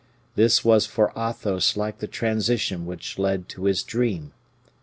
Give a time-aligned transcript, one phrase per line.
[0.33, 4.31] This was for Athos like the transition which led to his dream.